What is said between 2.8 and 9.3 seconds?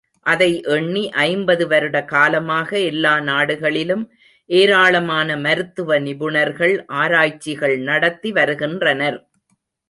எல்லா நாடுகளிலும் ஏராளமான மருத்துவ நிபுணர்கள் ஆராய்ச்சிகள் நடத்தி வருகின்றனர்.